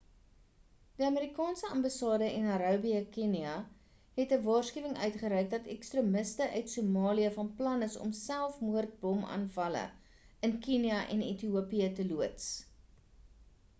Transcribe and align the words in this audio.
die 0.99 1.03
amerikaanse 1.07 1.67
ambassade 1.73 2.27
in 2.37 2.47
nairobi 2.51 2.93
kenia 3.17 3.51
het 4.21 4.33
'n 4.37 4.39
waarskuwing 4.47 4.95
uitgereik 5.07 5.51
dat 5.51 5.69
ekstremiste 5.73 6.47
uit 6.55 6.71
somalië 6.73 7.29
van 7.35 7.51
plan 7.61 7.87
is 7.89 7.97
om 8.07 8.13
selfmoordbomaanvalle 8.21 9.83
in 10.49 10.57
kenia 10.65 11.05
en 11.17 11.21
ethiopië 11.29 11.93
te 12.01 12.09
loods 12.15 12.49